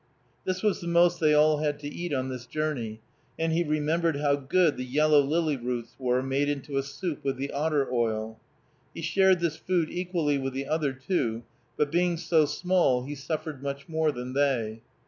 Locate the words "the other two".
10.53-11.43